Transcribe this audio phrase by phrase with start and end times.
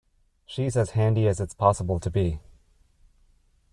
[0.47, 2.39] She's as handy as it's possible to be.